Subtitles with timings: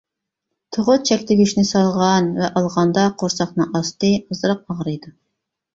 [0.77, 5.17] تۇغۇت چەكلىگۈچنى سالغان ۋە ئالغاندا قورساقنىڭ ئاستى ئازراق ئاغرىيدۇ.